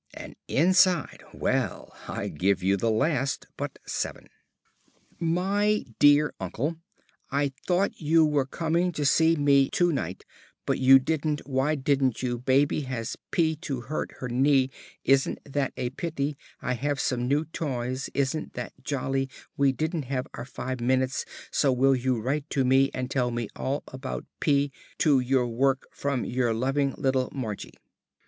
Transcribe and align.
And 0.15 0.35
inside 0.47 1.21
well, 1.31 1.95
I 2.07 2.27
give 2.27 2.63
you 2.63 2.75
the 2.75 2.89
last 2.89 3.45
but 3.55 3.77
seven. 3.85 4.29
"MY 5.19 5.85
DEAR 5.99 6.33
UNCLE 6.39 6.77
I 7.29 7.53
thot 7.67 7.91
you 8.01 8.25
wher 8.25 8.45
coming 8.45 8.91
to 8.93 9.05
see 9.05 9.35
me 9.35 9.69
to 9.69 9.91
night 9.91 10.25
but 10.65 10.79
you 10.79 10.97
didnt 10.97 11.41
why 11.45 11.75
didnt 11.75 12.23
you 12.23 12.39
baby 12.39 12.81
has 12.81 13.15
p 13.29 13.55
t 13.55 13.71
o 13.71 13.81
hurt 13.81 14.13
her 14.13 14.27
knee 14.27 14.71
isnt 15.07 15.37
that 15.45 15.71
a 15.77 15.91
pity 15.91 16.35
I 16.63 16.73
have 16.73 16.99
some 16.99 17.27
new 17.27 17.45
toys 17.45 18.09
isnt 18.15 18.53
that 18.53 18.73
jolly 18.83 19.29
we 19.55 19.71
didnt 19.71 20.05
have 20.05 20.25
our 20.33 20.45
five 20.45 20.81
minutes 20.81 21.25
so 21.51 21.71
will 21.71 21.95
you 21.95 22.15
krite 22.23 22.49
to 22.49 22.65
me 22.65 22.89
and 22.95 23.11
tell 23.11 23.29
me 23.29 23.49
all 23.55 23.83
about 23.87 24.25
p 24.39 24.71
t 24.97 25.07
o 25.11 25.19
your 25.19 25.47
work 25.47 25.85
from 25.91 26.25
your 26.25 26.55
loving 26.55 26.95
little 26.97 27.29
MARGIE." 27.35 27.75